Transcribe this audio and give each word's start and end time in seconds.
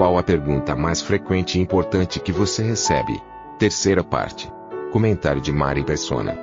Qual 0.00 0.16
a 0.16 0.22
pergunta 0.22 0.74
mais 0.74 1.02
frequente 1.02 1.58
e 1.58 1.60
importante 1.60 2.20
que 2.20 2.32
você 2.32 2.62
recebe? 2.62 3.20
Terceira 3.58 4.02
parte. 4.02 4.50
Comentário 4.90 5.42
de 5.42 5.52
Mari 5.52 5.84
Persona. 5.84 6.38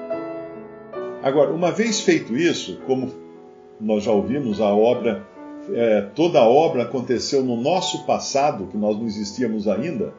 Agora, 1.23 1.51
uma 1.51 1.71
vez 1.71 1.99
feito 1.99 2.37
isso, 2.37 2.79
como 2.85 3.11
nós 3.81 4.03
já 4.03 4.11
ouvimos, 4.11 4.61
a 4.61 4.67
obra, 4.67 5.25
é, 5.73 6.01
toda 6.01 6.37
a 6.37 6.47
obra 6.47 6.83
aconteceu 6.83 7.43
no 7.43 7.59
nosso 7.59 8.05
passado, 8.05 8.67
que 8.67 8.77
nós 8.77 8.95
não 8.95 9.07
existíamos 9.07 9.67
ainda, 9.67 10.13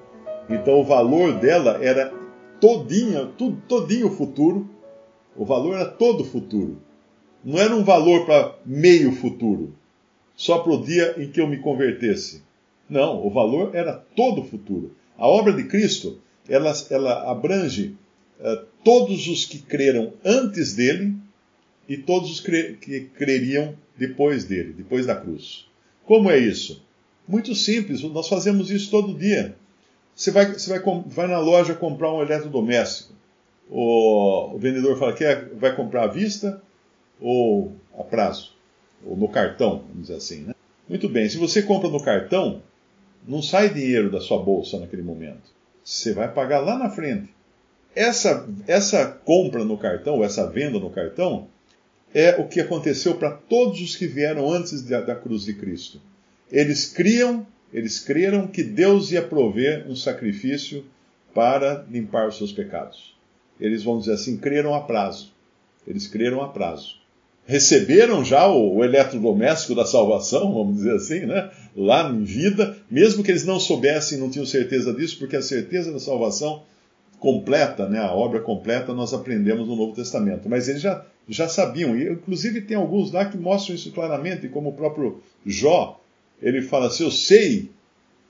então 0.50 0.80
o 0.80 0.84
valor 0.84 1.34
dela 1.34 1.78
era 1.80 2.12
todinho, 2.61 3.28
tudo, 3.39 3.62
todinho 3.69 4.11
futuro, 4.11 4.69
o 5.36 5.45
valor 5.45 5.77
era 5.77 5.86
todo 5.86 6.25
futuro. 6.25 6.78
Não 7.45 7.56
era 7.56 7.73
um 7.73 7.84
valor 7.84 8.27
para 8.27 8.56
meio 8.66 9.12
futuro, 9.12 9.75
só 10.34 10.59
para 10.59 10.73
o 10.73 10.83
dia 10.83 11.14
em 11.16 11.30
que 11.30 11.41
eu 11.41 11.47
me 11.47 11.59
convertesse. 11.59 12.47
Não, 12.88 13.24
o 13.27 13.30
valor 13.30 13.75
era 13.75 13.92
todo 14.17 14.44
futuro. 14.44 14.94
A 15.17 15.27
obra 15.27 15.53
de 15.53 15.64
Cristo, 15.64 16.19
ela, 16.48 16.72
ela 16.91 17.30
abrange 17.30 17.97
uh, 18.41 18.64
todos 18.83 19.28
os 19.28 19.45
que 19.45 19.58
creram 19.58 20.12
antes 20.25 20.75
dele 20.75 21.14
e 21.89 21.97
todos 21.97 22.30
os 22.30 22.41
que 22.41 23.11
creriam 23.17 23.75
depois 23.97 24.45
dele, 24.45 24.72
depois 24.72 25.06
da 25.06 25.17
cruz. 25.17 25.67
Como 26.05 26.30
é 26.30 26.39
isso? 26.39 26.83
Muito 27.27 27.55
simples, 27.55 28.03
nós 28.03 28.28
fazemos 28.28 28.70
isso 28.70 28.91
todo 28.91 29.19
dia. 29.19 29.55
Você 30.14 30.30
vai, 30.30 30.52
você 30.52 30.70
vai, 30.70 31.02
vai 31.06 31.27
na 31.27 31.39
loja 31.39 31.75
comprar 31.75 32.12
um 32.12 32.23
eletrodoméstico. 32.23 33.12
O, 33.70 34.55
o 34.55 34.58
vendedor 34.58 34.98
fala 34.98 35.12
que 35.12 35.25
vai 35.55 35.75
comprar 35.77 36.05
à 36.05 36.06
vista 36.06 36.62
ou 37.20 37.73
a 37.98 38.02
prazo, 38.02 38.55
ou 39.05 39.17
no 39.17 39.28
cartão, 39.28 39.84
vamos 39.89 40.02
dizer 40.02 40.14
assim. 40.14 40.42
Né? 40.45 40.55
Muito 40.89 41.08
bem, 41.08 41.28
se 41.28 41.36
você 41.36 41.62
compra 41.62 41.91
no 41.91 42.02
cartão, 42.02 42.62
não 43.27 43.42
sai 43.42 43.72
dinheiro 43.72 44.11
da 44.11 44.20
sua 44.20 44.42
bolsa 44.42 44.78
naquele 44.78 45.02
momento. 45.02 45.50
Você 45.84 46.12
vai 46.12 46.33
pagar 46.33 46.61
lá 46.61 46.78
na 46.78 46.91
frente. 46.91 47.28
Essa, 47.94 48.48
essa 48.66 49.06
compra 49.06 49.64
no 49.64 49.78
cartão, 49.78 50.16
ou 50.16 50.24
essa 50.24 50.47
venda 50.47 50.78
no 50.78 50.91
cartão, 50.91 51.48
é 52.14 52.36
o 52.36 52.46
que 52.46 52.61
aconteceu 52.61 53.16
para 53.16 53.30
todos 53.30 53.80
os 53.80 53.96
que 53.96 54.06
vieram 54.06 54.50
antes 54.50 54.83
da, 54.83 55.00
da 55.00 55.14
cruz 55.14 55.44
de 55.44 55.55
Cristo. 55.55 56.00
Eles 56.50 56.86
criam, 56.86 57.46
eles 57.72 58.00
creram 58.00 58.46
que 58.46 58.62
Deus 58.62 59.11
ia 59.11 59.22
prover 59.22 59.86
um 59.89 59.96
sacrifício 59.96 60.84
para 61.34 61.84
limpar 61.91 62.28
os 62.28 62.36
seus 62.36 62.52
pecados. 62.52 63.16
Eles, 63.61 63.83
vão 63.83 63.98
dizer 63.98 64.12
assim, 64.12 64.36
creram 64.36 64.74
a 64.74 64.80
prazo. 64.83 65.33
Eles 65.86 66.06
creram 66.06 66.42
a 66.42 66.48
prazo 66.48 66.97
receberam 67.48 68.22
já 68.22 68.46
o, 68.46 68.77
o, 68.77 68.84
eletrodoméstico 68.84 69.74
da 69.74 69.86
salvação, 69.86 70.52
vamos 70.52 70.77
dizer 70.77 70.94
assim, 70.94 71.20
né? 71.20 71.50
lá 71.74 72.10
em 72.10 72.22
vida, 72.22 72.77
mesmo 72.90 73.24
que 73.24 73.30
eles 73.30 73.46
não 73.46 73.58
soubessem, 73.58 74.18
não 74.18 74.28
tinham 74.28 74.44
certeza 74.44 74.92
disso, 74.92 75.18
porque 75.18 75.34
a 75.34 75.40
certeza 75.40 75.90
da 75.90 75.98
salvação 75.98 76.62
completa, 77.18 77.89
né? 77.89 78.00
a 78.00 78.12
obra 78.12 78.40
completa, 78.40 78.92
nós 78.92 79.14
aprendemos 79.14 79.67
no 79.67 79.74
Novo 79.74 79.95
Testamento. 79.95 80.46
Mas 80.46 80.68
eles 80.68 80.83
já, 80.83 81.02
já 81.27 81.48
sabiam, 81.48 81.96
e 81.96 82.12
inclusive 82.12 82.61
tem 82.61 82.77
alguns 82.77 83.11
lá 83.12 83.24
que 83.24 83.39
mostram 83.39 83.74
isso 83.74 83.92
claramente, 83.92 84.46
como 84.48 84.68
o 84.68 84.74
próprio 84.74 85.23
Jó, 85.46 85.98
ele 86.42 86.61
fala 86.61 86.89
assim: 86.89 87.05
Eu 87.05 87.11
sei 87.11 87.70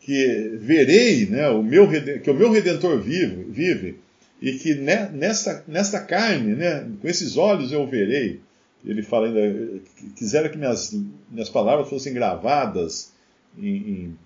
que 0.00 0.56
verei 0.60 1.26
né, 1.26 1.48
o 1.48 1.60
meu, 1.60 1.88
que 2.22 2.30
o 2.30 2.34
meu 2.34 2.52
redentor 2.52 3.00
vive, 3.00 3.44
vive 3.50 3.98
e 4.40 4.52
que 4.52 4.76
nesta, 4.76 5.64
nesta 5.66 5.98
carne, 5.98 6.54
né, 6.54 6.86
com 7.02 7.08
esses 7.08 7.36
olhos 7.36 7.72
eu 7.72 7.84
verei 7.84 8.40
ele 8.84 9.02
fala 9.02 9.26
ainda, 9.26 9.80
quisera 10.16 10.48
que 10.48 10.56
minhas, 10.56 10.94
minhas 11.30 11.48
palavras 11.48 11.88
fossem 11.88 12.12
gravadas 12.12 13.12
em, 13.58 13.76
em, 13.76 14.18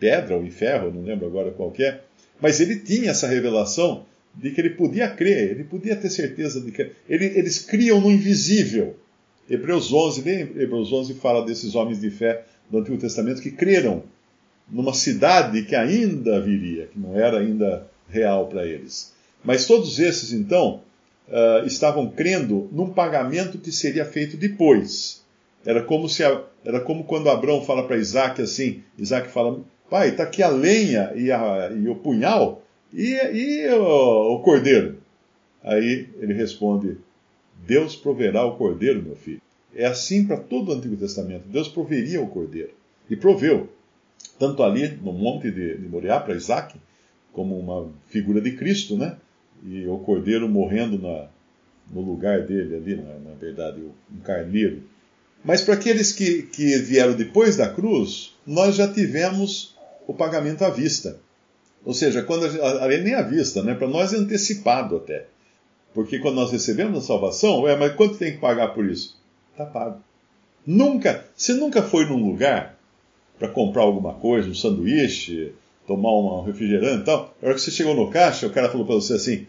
pedra 0.00 0.36
ou 0.36 0.44
em 0.44 0.50
ferro, 0.50 0.92
não 0.92 1.02
lembro 1.02 1.26
agora 1.26 1.50
qual 1.50 1.72
é, 1.78 2.00
mas 2.40 2.60
ele 2.60 2.78
tinha 2.78 3.10
essa 3.10 3.26
revelação 3.26 4.06
de 4.34 4.50
que 4.52 4.60
ele 4.60 4.70
podia 4.70 5.08
crer, 5.08 5.50
ele 5.50 5.64
podia 5.64 5.96
ter 5.96 6.08
certeza 6.08 6.60
de 6.60 6.70
que 6.70 6.92
ele, 7.08 7.24
eles 7.24 7.58
criam 7.58 8.00
no 8.00 8.10
invisível. 8.10 8.96
Hebreus 9.50 9.92
11, 9.92 10.28
Hebreus 10.28 10.92
11 10.92 11.14
fala 11.14 11.44
desses 11.44 11.74
homens 11.74 12.00
de 12.00 12.10
fé 12.10 12.44
do 12.70 12.78
Antigo 12.78 12.98
Testamento 12.98 13.42
que 13.42 13.50
creram 13.50 14.04
numa 14.70 14.92
cidade 14.92 15.62
que 15.62 15.74
ainda 15.74 16.40
viria, 16.40 16.86
que 16.86 16.98
não 16.98 17.18
era 17.18 17.38
ainda 17.38 17.88
real 18.08 18.46
para 18.46 18.66
eles. 18.66 19.12
Mas 19.42 19.66
todos 19.66 19.98
esses, 19.98 20.32
então, 20.32 20.82
uh, 21.28 21.66
estavam 21.66 22.10
crendo 22.10 22.68
num 22.72 22.90
pagamento 22.90 23.58
que 23.58 23.70
seria 23.70 24.04
feito 24.04 24.36
depois. 24.36 25.24
Era 25.64 25.82
como, 25.82 26.08
se 26.08 26.24
a, 26.24 26.42
era 26.64 26.80
como 26.80 27.04
quando 27.04 27.28
Abraão 27.28 27.64
fala 27.64 27.86
para 27.86 27.96
Isaac 27.96 28.40
assim: 28.40 28.82
Isaac 28.98 29.28
fala, 29.30 29.60
pai, 29.90 30.10
está 30.10 30.22
aqui 30.24 30.42
a 30.42 30.48
lenha 30.48 31.12
e, 31.14 31.30
a, 31.30 31.70
e 31.70 31.88
o 31.88 31.96
punhal 31.96 32.62
e, 32.92 33.14
e 33.14 33.68
o, 33.74 34.34
o 34.34 34.40
cordeiro. 34.40 34.98
Aí 35.62 36.08
ele 36.18 36.32
responde: 36.34 36.96
Deus 37.66 37.96
proverá 37.96 38.44
o 38.44 38.56
cordeiro, 38.56 39.02
meu 39.02 39.16
filho. 39.16 39.42
É 39.74 39.86
assim 39.86 40.26
para 40.26 40.38
todo 40.38 40.70
o 40.70 40.74
Antigo 40.74 40.96
Testamento. 40.96 41.48
Deus 41.48 41.68
proveria 41.68 42.22
o 42.22 42.28
cordeiro. 42.28 42.70
E 43.10 43.16
proveu. 43.16 43.68
Tanto 44.38 44.62
ali 44.62 44.88
no 45.02 45.12
monte 45.12 45.50
de, 45.50 45.76
de 45.76 45.88
Moriá 45.88 46.18
para 46.18 46.34
Isaac, 46.34 46.76
como 47.32 47.58
uma 47.58 47.90
figura 48.08 48.40
de 48.40 48.52
Cristo, 48.52 48.96
né? 48.96 49.16
E 49.64 49.86
o 49.86 49.98
cordeiro 49.98 50.48
morrendo 50.48 50.98
na, 50.98 51.28
no 51.90 52.00
lugar 52.00 52.42
dele 52.42 52.76
ali, 52.76 52.96
na, 52.96 53.30
na 53.30 53.34
verdade, 53.34 53.80
um 53.80 54.20
carneiro. 54.20 54.82
Mas 55.44 55.62
para 55.62 55.74
aqueles 55.74 56.12
que, 56.12 56.42
que 56.42 56.76
vieram 56.78 57.14
depois 57.14 57.56
da 57.56 57.68
cruz, 57.68 58.34
nós 58.46 58.76
já 58.76 58.92
tivemos 58.92 59.76
o 60.06 60.14
pagamento 60.14 60.64
à 60.64 60.70
vista. 60.70 61.18
Ou 61.84 61.94
seja, 61.94 62.22
quando 62.22 62.44
a, 62.44 62.88
nem 62.88 63.14
à 63.14 63.22
vista, 63.22 63.62
né? 63.62 63.74
Para 63.74 63.88
nós 63.88 64.12
é 64.12 64.16
antecipado 64.16 64.96
até. 64.96 65.26
Porque 65.94 66.18
quando 66.18 66.36
nós 66.36 66.52
recebemos 66.52 66.98
a 66.98 67.06
salvação, 67.06 67.62
ué, 67.62 67.76
mas 67.76 67.94
quanto 67.94 68.18
tem 68.18 68.32
que 68.32 68.38
pagar 68.38 68.68
por 68.68 68.84
isso? 68.84 69.16
Está 69.52 69.64
pago. 69.64 70.00
Nunca, 70.66 71.24
você 71.34 71.54
nunca 71.54 71.82
foi 71.82 72.04
num 72.04 72.22
lugar 72.22 72.78
para 73.38 73.48
comprar 73.48 73.82
alguma 73.82 74.14
coisa, 74.14 74.50
um 74.50 74.54
sanduíche, 74.54 75.52
tomar 75.88 76.12
um 76.12 76.42
refrigerante 76.42 77.00
e 77.00 77.04
tal. 77.04 77.34
Na 77.40 77.48
hora 77.48 77.54
que 77.54 77.62
você 77.62 77.70
chegou 77.70 77.96
no 77.96 78.10
caixa, 78.10 78.46
o 78.46 78.50
cara 78.50 78.68
falou 78.68 78.86
para 78.86 78.94
você 78.94 79.14
assim: 79.14 79.46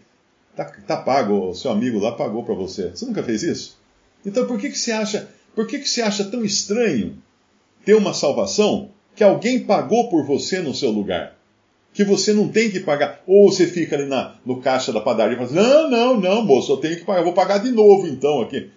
tá, 0.56 0.64
tá 0.64 0.96
pago, 0.96 1.50
o 1.50 1.54
seu 1.54 1.70
amigo 1.70 2.00
lá 2.00 2.12
pagou 2.12 2.42
para 2.42 2.54
você. 2.54 2.88
Você 2.88 3.04
nunca 3.04 3.22
fez 3.22 3.42
isso? 3.42 3.78
Então 4.24 4.46
por 4.46 4.58
que, 4.58 4.70
que 4.70 4.78
você 4.78 4.90
acha, 4.90 5.28
por 5.54 5.66
que, 5.66 5.78
que 5.78 5.88
você 5.88 6.00
acha 6.00 6.24
tão 6.24 6.42
estranho 6.42 7.18
ter 7.84 7.94
uma 7.94 8.14
salvação 8.14 8.90
que 9.14 9.22
alguém 9.22 9.60
pagou 9.60 10.08
por 10.08 10.24
você 10.24 10.60
no 10.60 10.74
seu 10.74 10.90
lugar? 10.90 11.36
Que 11.92 12.04
você 12.04 12.32
não 12.32 12.48
tem 12.48 12.70
que 12.70 12.80
pagar. 12.80 13.22
Ou 13.26 13.50
você 13.50 13.66
fica 13.66 13.96
ali 13.96 14.06
na, 14.06 14.36
no 14.46 14.60
caixa 14.60 14.92
da 14.92 15.00
padaria 15.00 15.34
e 15.34 15.36
fala 15.36 15.48
assim, 15.48 15.70
não, 15.70 15.90
não, 15.90 16.20
não, 16.20 16.44
moço, 16.44 16.72
eu 16.72 16.76
tenho 16.78 16.96
que 16.96 17.04
pagar, 17.04 17.22
vou 17.22 17.34
pagar 17.34 17.58
de 17.58 17.70
novo 17.70 18.06
então 18.06 18.40
aqui. 18.40 18.70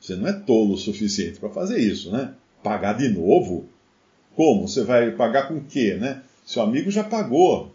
Você 0.00 0.16
não 0.16 0.28
é 0.28 0.32
tolo 0.32 0.74
o 0.74 0.78
suficiente 0.78 1.38
para 1.38 1.50
fazer 1.50 1.78
isso, 1.78 2.10
né? 2.10 2.32
Pagar 2.62 2.94
de 2.94 3.08
novo? 3.08 3.66
Como? 4.34 4.66
Você 4.66 4.82
vai 4.82 5.10
pagar 5.10 5.48
com 5.48 5.54
o 5.54 5.64
quê, 5.64 5.96
né? 6.00 6.22
Seu 6.44 6.62
amigo 6.62 6.90
já 6.90 7.04
pagou. 7.04 7.72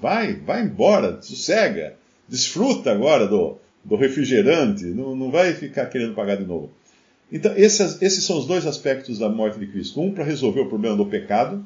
Vai, 0.00 0.34
vai 0.34 0.62
embora, 0.62 1.20
sossega. 1.22 1.96
Desfruta 2.28 2.90
agora 2.90 3.26
do, 3.26 3.56
do 3.84 3.96
refrigerante. 3.96 4.84
Não, 4.84 5.14
não 5.14 5.30
vai 5.30 5.52
ficar 5.54 5.86
querendo 5.86 6.14
pagar 6.14 6.36
de 6.36 6.44
novo. 6.44 6.70
Então, 7.30 7.52
esses, 7.56 8.00
esses 8.00 8.24
são 8.24 8.38
os 8.38 8.46
dois 8.46 8.66
aspectos 8.66 9.18
da 9.18 9.28
morte 9.28 9.58
de 9.58 9.66
Cristo. 9.66 10.00
Um 10.00 10.12
para 10.12 10.24
resolver 10.24 10.60
o 10.60 10.68
problema 10.68 10.96
do 10.96 11.06
pecado, 11.06 11.64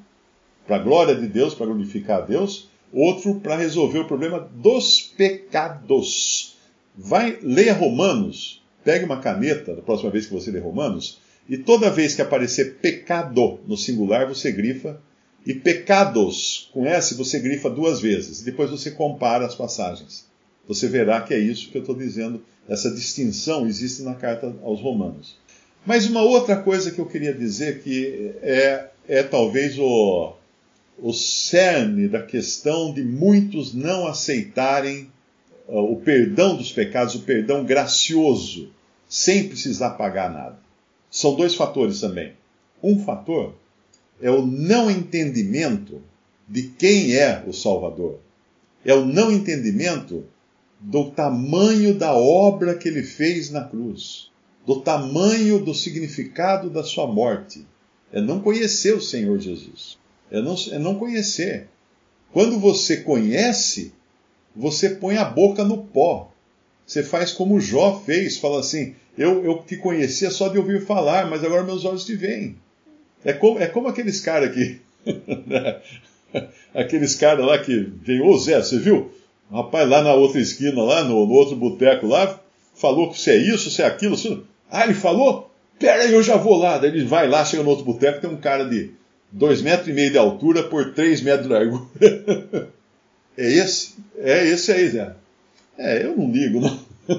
para 0.67 0.77
a 0.77 0.81
glória 0.81 1.15
de 1.15 1.27
Deus, 1.27 1.55
para 1.55 1.67
glorificar 1.67 2.19
a 2.19 2.25
Deus. 2.25 2.69
Outro 2.93 3.37
para 3.37 3.57
resolver 3.57 4.01
o 4.01 4.07
problema 4.07 4.49
dos 4.55 5.01
pecados. 5.01 6.57
Vai, 6.97 7.39
leia 7.43 7.73
Romanos. 7.73 8.63
Pegue 8.85 9.05
uma 9.05 9.21
caneta, 9.21 9.77
da 9.77 9.83
próxima 9.83 10.11
vez 10.11 10.27
que 10.27 10.35
você 10.35 10.51
ler 10.51 10.61
Romanos, 10.61 11.21
e 11.49 11.57
toda 11.57 11.91
vez 11.91 12.15
que 12.15 12.23
aparecer 12.23 12.79
pecado 12.79 13.61
no 13.67 13.77
singular, 13.77 14.27
você 14.27 14.51
grifa 14.51 15.01
e 15.45 15.55
pecados, 15.55 16.71
com 16.73 16.87
S, 16.87 17.15
você 17.15 17.39
grifa 17.39 17.69
duas 17.69 18.01
vezes. 18.01 18.43
Depois 18.43 18.71
você 18.71 18.91
compara 18.91 19.45
as 19.45 19.55
passagens. 19.55 20.27
Você 20.69 20.87
verá 20.87 21.21
que 21.21 21.35
é 21.35 21.39
isso 21.39 21.71
que 21.71 21.79
eu 21.79 21.83
estou 21.83 21.97
dizendo. 21.97 22.43
Essa 22.69 22.91
distinção 22.91 23.67
existe 23.67 24.03
na 24.03 24.15
carta 24.15 24.55
aos 24.63 24.81
Romanos. 24.81 25.37
Mas 25.85 26.07
uma 26.07 26.23
outra 26.23 26.57
coisa 26.57 26.93
que 26.93 27.01
eu 27.01 27.07
queria 27.07 27.35
dizer 27.35 27.83
que 27.83 28.33
é, 28.41 28.89
é 29.09 29.23
talvez 29.25 29.77
o, 29.79 30.35
o 30.97 31.13
cerne 31.13 32.07
da 32.07 32.23
questão 32.23 32.95
de 32.95 33.03
muitos 33.03 33.75
não 33.75 34.07
aceitarem 34.07 35.11
uh, 35.67 35.81
o 35.81 35.97
perdão 35.97 36.57
dos 36.57 36.71
pecados, 36.71 37.17
o 37.17 37.23
perdão 37.23 37.65
gracioso, 37.65 38.71
sem 39.09 39.49
precisar 39.49 39.91
pagar 39.91 40.33
nada. 40.33 40.59
São 41.11 41.35
dois 41.35 41.57
fatores 41.57 42.01
também. 42.01 42.33
Um 42.81 43.05
fator 43.05 43.55
é 44.23 44.31
o 44.31 44.47
não 44.47 44.91
entendimento 44.91 46.01
de 46.49 46.63
quem 46.63 47.15
é 47.17 47.45
o 47.47 47.53
Salvador. 47.53 48.21
É 48.85 48.95
o 48.95 49.05
não 49.05 49.33
entendimento 49.33 50.25
do 50.79 51.11
tamanho 51.11 51.95
da 51.95 52.15
obra 52.15 52.77
que 52.77 52.89
ele 52.89 53.03
fez 53.03 53.51
na 53.51 53.65
cruz, 53.65 54.31
do 54.67 54.81
tamanho 54.81 55.59
do 55.59 55.75
significado 55.75 56.71
da 56.71 56.83
sua 56.83 57.07
morte. 57.07 57.67
É 58.13 58.21
não 58.21 58.41
conhecer 58.41 58.95
o 58.95 59.01
Senhor 59.01 59.39
Jesus. 59.39 59.99
É 60.31 60.41
não, 60.41 60.55
é 60.71 60.79
não 60.79 60.95
conhecer. 60.95 61.69
Quando 62.33 62.59
você 62.59 62.99
conhece, 62.99 63.93
você 64.55 64.91
põe 64.91 65.17
a 65.17 65.25
boca 65.25 65.65
no 65.65 65.79
pó. 65.79 66.31
Você 66.87 67.03
faz 67.03 67.33
como 67.33 67.61
Jó 67.61 68.01
fez, 68.05 68.37
fala 68.37 68.61
assim: 68.61 68.95
eu, 69.17 69.45
eu 69.45 69.59
te 69.63 69.77
conhecia 69.77 70.31
só 70.31 70.49
de 70.49 70.59
ouvir 70.59 70.85
falar, 70.85 71.29
mas 71.29 71.45
agora 71.45 71.65
meus 71.65 71.85
olhos 71.85 72.05
te 72.05 72.15
veem. 72.15 72.57
É 73.25 73.33
como, 73.33 73.59
é 73.59 73.67
como 73.67 73.89
aqueles 73.89 74.21
caras 74.21 74.53
que. 74.53 74.81
aqueles 76.75 77.15
caras 77.15 77.45
lá 77.45 77.59
que 77.59 77.89
vem, 78.03 78.21
ô 78.21 78.37
Zé, 78.39 78.61
você 78.61 78.79
viu? 78.79 79.13
O 79.51 79.57
rapaz 79.57 79.89
lá 79.89 80.03
na 80.03 80.15
outra 80.15 80.41
esquina, 80.41 80.83
lá 80.83 81.05
no, 81.05 81.27
no 81.27 81.33
outro 81.33 81.55
boteco 81.55 82.07
lá, 82.07 82.41
falou 82.75 83.11
que 83.11 83.21
você 83.21 83.33
é 83.33 83.37
isso, 83.37 83.71
você 83.71 83.83
é 83.83 83.87
aquilo. 83.87 84.17
Você... 84.17 84.39
Ah, 84.71 84.85
ele 84.85 84.95
falou? 84.95 85.51
Pera 85.79 86.03
aí, 86.03 86.13
eu 86.13 86.23
já 86.23 86.37
vou 86.37 86.57
lá. 86.57 86.79
Daí 86.79 86.91
ele 86.91 87.05
vai 87.05 87.29
lá, 87.29 87.45
chega 87.45 87.63
no 87.63 87.71
outro 87.71 87.85
boteco, 87.85 88.21
tem 88.21 88.31
um 88.31 88.37
cara 88.37 88.65
de 88.65 88.91
dois 89.31 89.61
metros 89.61 89.89
e 89.89 89.93
meio 89.93 90.11
de 90.11 90.19
altura 90.19 90.63
por 90.63 90.93
três 90.95 91.21
metros 91.21 91.47
de 91.47 91.53
largura. 91.53 91.85
é 93.37 93.53
esse? 93.53 93.95
É 94.19 94.47
esse 94.47 94.73
aí, 94.73 94.89
Zé. 94.89 95.13
É, 95.79 96.05
eu 96.05 96.17
não 96.17 96.31
ligo, 96.31 96.61
não. 96.61 96.93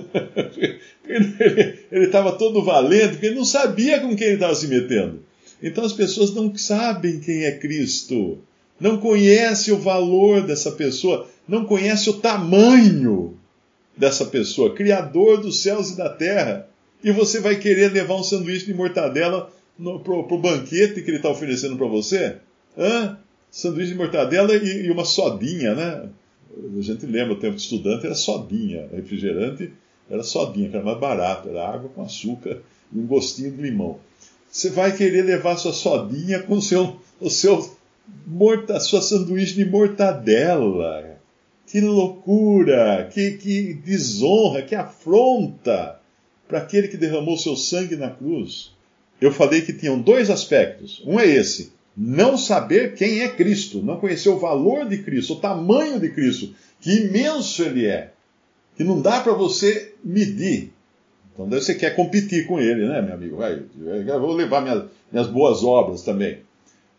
ele 1.05 2.05
estava 2.05 2.31
todo 2.31 2.63
valente, 2.63 3.09
porque 3.09 3.27
ele 3.27 3.35
não 3.35 3.45
sabia 3.45 3.99
com 3.99 4.15
quem 4.15 4.27
ele 4.27 4.35
estava 4.35 4.55
se 4.55 4.67
metendo. 4.67 5.23
Então 5.63 5.85
as 5.85 5.93
pessoas 5.93 6.33
não 6.33 6.53
sabem 6.57 7.21
quem 7.21 7.45
é 7.45 7.51
Cristo, 7.53 8.37
não 8.77 8.97
conhecem 8.97 9.73
o 9.73 9.79
valor 9.79 10.45
dessa 10.45 10.73
pessoa, 10.73 11.25
não 11.47 11.63
conhecem 11.63 12.11
o 12.11 12.17
tamanho 12.17 13.37
dessa 13.95 14.25
pessoa, 14.25 14.75
Criador 14.75 15.39
dos 15.39 15.61
céus 15.61 15.91
e 15.91 15.97
da 15.97 16.09
terra. 16.09 16.67
E 17.01 17.11
você 17.11 17.39
vai 17.39 17.57
querer 17.57 17.93
levar 17.93 18.15
um 18.15 18.23
sanduíche 18.23 18.65
de 18.65 18.73
mortadela 18.73 19.49
para 19.77 20.13
o 20.13 20.37
banquete 20.37 21.01
que 21.01 21.09
ele 21.09 21.17
está 21.17 21.29
oferecendo 21.29 21.77
para 21.77 21.87
você? 21.87 22.37
Hã? 22.77 23.17
Sanduíche 23.49 23.91
de 23.91 23.97
mortadela 23.97 24.53
e, 24.55 24.85
e, 24.85 24.91
uma 24.91 25.05
sodinha, 25.05 25.75
né? 25.75 26.09
A 26.77 26.81
gente 26.81 27.05
lembra, 27.05 27.33
o 27.33 27.39
tempo 27.39 27.55
de 27.55 27.61
estudante 27.61 28.05
era 28.05 28.15
sodinha, 28.15 28.87
refrigerante 28.93 29.71
era 30.09 30.23
sodinha, 30.23 30.69
que 30.69 30.75
era 30.75 30.85
mais 30.85 30.99
barato, 30.99 31.49
era 31.49 31.67
água 31.67 31.89
com 31.89 32.03
açúcar 32.03 32.61
e 32.91 32.99
um 32.99 33.07
gostinho 33.07 33.51
de 33.51 33.61
limão. 33.61 33.99
Você 34.53 34.69
vai 34.69 34.95
querer 34.95 35.23
levar 35.23 35.57
sua 35.57 35.73
sodinha 35.73 36.39
com 36.43 36.57
o 36.57 36.61
seu, 36.61 36.97
o 37.19 37.27
seu 37.27 37.75
morta, 38.27 38.79
sua 38.79 39.01
sanduíche 39.01 39.55
de 39.55 39.65
mortadela. 39.65 41.19
Que 41.65 41.81
loucura, 41.81 43.09
que, 43.11 43.31
que 43.31 43.73
desonra, 43.73 44.61
que 44.61 44.75
afronta 44.75 45.99
para 46.47 46.59
aquele 46.59 46.87
que 46.87 46.97
derramou 46.97 47.35
seu 47.35 47.55
sangue 47.55 47.95
na 47.95 48.11
cruz. 48.11 48.71
Eu 49.19 49.31
falei 49.31 49.61
que 49.61 49.73
tinham 49.73 49.99
dois 49.99 50.29
aspectos. 50.29 51.01
Um 51.03 51.19
é 51.19 51.25
esse: 51.25 51.73
não 51.97 52.37
saber 52.37 52.93
quem 52.93 53.21
é 53.21 53.29
Cristo, 53.29 53.81
não 53.81 53.99
conhecer 53.99 54.29
o 54.29 54.37
valor 54.37 54.87
de 54.87 54.99
Cristo, 54.99 55.33
o 55.33 55.39
tamanho 55.39 55.99
de 55.99 56.09
Cristo, 56.09 56.53
que 56.79 56.91
imenso 56.91 57.63
ele 57.63 57.87
é, 57.87 58.11
que 58.77 58.83
não 58.83 59.01
dá 59.01 59.19
para 59.19 59.33
você 59.33 59.95
medir. 60.03 60.72
Então 61.33 61.49
daí 61.49 61.59
você 61.59 61.73
quer 61.73 61.95
competir 61.95 62.45
com 62.45 62.59
ele, 62.59 62.87
né, 62.87 63.01
meu 63.01 63.15
amigo? 63.15 63.37
Vai, 63.37 63.63
vou 64.19 64.33
levar 64.33 64.61
minhas, 64.61 64.85
minhas 65.11 65.27
boas 65.27 65.63
obras 65.63 66.03
também. 66.03 66.39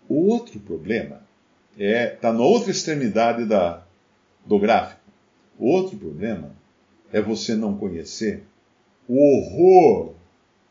O 0.09 0.29
outro 0.29 0.59
problema 0.61 1.23
é 1.79 2.15
está 2.15 2.33
na 2.33 2.43
outra 2.43 2.71
extremidade 2.71 3.45
da, 3.45 3.83
do 4.45 4.59
gráfico. 4.59 5.01
O 5.59 5.71
outro 5.71 5.97
problema 5.97 6.51
é 7.13 7.21
você 7.21 7.55
não 7.55 7.77
conhecer 7.77 8.43
o 9.09 9.17
horror 9.17 10.15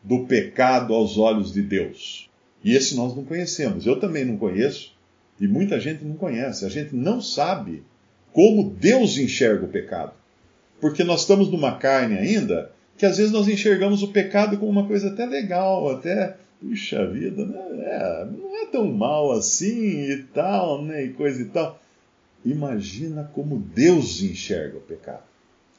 do 0.03 0.25
pecado 0.25 0.93
aos 0.93 1.17
olhos 1.17 1.53
de 1.53 1.61
Deus. 1.61 2.29
E 2.63 2.75
esse 2.75 2.95
nós 2.95 3.15
não 3.15 3.23
conhecemos. 3.23 3.85
Eu 3.85 3.99
também 3.99 4.25
não 4.25 4.37
conheço 4.37 4.93
e 5.39 5.47
muita 5.47 5.79
gente 5.79 6.03
não 6.03 6.15
conhece. 6.15 6.65
A 6.65 6.69
gente 6.69 6.93
não 6.95 7.21
sabe 7.21 7.83
como 8.33 8.69
Deus 8.69 9.17
enxerga 9.17 9.65
o 9.65 9.69
pecado. 9.69 10.11
Porque 10.81 11.03
nós 11.03 11.21
estamos 11.21 11.49
numa 11.49 11.77
carne 11.77 12.17
ainda 12.17 12.71
que 12.97 13.05
às 13.05 13.17
vezes 13.17 13.31
nós 13.31 13.47
enxergamos 13.47 14.03
o 14.03 14.11
pecado 14.11 14.57
como 14.57 14.71
uma 14.71 14.87
coisa 14.87 15.09
até 15.09 15.25
legal, 15.25 15.89
até, 15.89 16.37
puxa 16.61 17.05
vida, 17.07 17.45
né? 17.45 17.59
é, 17.83 18.25
não 18.25 18.55
é 18.61 18.65
tão 18.67 18.91
mal 18.91 19.31
assim 19.31 20.11
e 20.11 20.23
tal, 20.33 20.83
né? 20.83 21.05
E 21.05 21.09
coisa 21.09 21.41
e 21.41 21.45
tal. 21.45 21.79
Imagina 22.45 23.29
como 23.33 23.57
Deus 23.57 24.21
enxerga 24.21 24.77
o 24.77 24.81
pecado. 24.81 25.23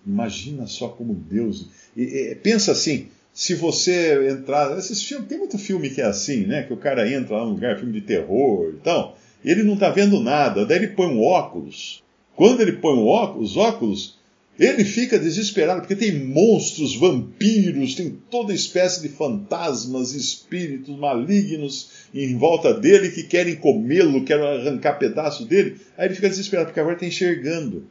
Imagina 0.07 0.67
só 0.67 0.89
como 0.89 1.15
Deus. 1.15 1.69
E, 1.97 2.03
e, 2.03 2.35
pensa 2.37 2.73
assim: 2.73 3.09
se 3.33 3.55
você 3.55 4.31
entrar. 4.31 4.77
Esses 4.79 5.03
filmes, 5.03 5.29
tem 5.29 5.39
muito 5.39 5.59
filme 5.59 5.91
que 5.91 6.01
é 6.01 6.05
assim, 6.05 6.47
né? 6.47 6.63
Que 6.63 6.73
o 6.73 6.79
cara 6.79 7.11
entra 7.11 7.37
lá 7.37 7.45
num 7.45 7.53
lugar, 7.53 7.79
filme 7.79 7.93
de 7.93 8.07
terror 8.07 8.75
e 8.75 8.81
tal, 8.81 9.19
e 9.45 9.51
ele 9.51 9.63
não 9.63 9.75
está 9.75 9.91
vendo 9.91 10.21
nada, 10.21 10.65
daí 10.65 10.79
ele 10.79 10.89
põe 10.89 11.07
um 11.07 11.23
óculos. 11.23 12.03
Quando 12.37 12.61
ele 12.61 12.73
põe 12.73 12.95
um 12.97 13.07
óculos, 13.07 13.53
os 13.53 13.57
óculos, 13.57 14.19
ele 14.59 14.85
fica 14.85 15.19
desesperado, 15.19 15.81
porque 15.81 15.97
tem 15.97 16.25
monstros, 16.27 16.95
vampiros, 16.95 17.97
tem 17.97 18.11
toda 18.31 18.55
espécie 18.55 19.03
de 19.03 19.09
fantasmas, 19.09 20.13
espíritos 20.13 20.97
malignos 20.97 21.91
em 22.15 22.37
volta 22.37 22.73
dele 22.73 23.11
que 23.11 23.25
querem 23.25 23.57
comê-lo, 23.57 24.25
querem 24.25 24.47
arrancar 24.47 24.99
pedaço 24.99 25.45
dele. 25.45 25.81
Aí 25.99 26.07
ele 26.07 26.15
fica 26.15 26.29
desesperado, 26.29 26.69
porque 26.69 26.79
agora 26.79 26.95
está 26.95 27.07
enxergando. 27.07 27.89